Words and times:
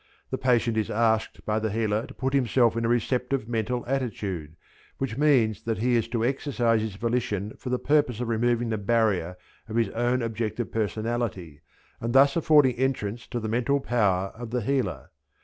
The 0.31 0.37
patient 0.39 0.77
is 0.77 0.89
asked 0.89 1.45
by 1.45 1.59
the 1.59 1.69
healer 1.69 2.07
to 2.07 2.13
put 2.15 2.33
himself 2.33 2.75
in 2.75 2.83
a 2.85 2.89
receptive 2.89 3.47
mental 3.47 3.85
attitude, 3.85 4.55
which 4.97 5.15
means 5.15 5.61
that 5.61 5.77
he 5.77 5.95
is 5.95 6.07
to 6.07 6.25
exercise 6.25 6.81
his 6.81 6.95
volition 6.95 7.55
for 7.59 7.69
the 7.69 7.77
purpose 7.77 8.19
of 8.19 8.27
removing 8.27 8.69
the 8.69 8.79
barrier 8.79 9.35
of 9.69 9.75
his 9.75 9.89
own 9.89 10.23
objective 10.23 10.71
personality 10.71 11.61
and 11.99 12.13
thus 12.13 12.35
affording 12.35 12.77
entrance 12.77 13.27
to 13.27 13.39
the 13.39 13.47
mental 13.47 13.79
power 13.79 14.29
of 14.33 14.49
the 14.49 14.61
healer. 14.61 15.11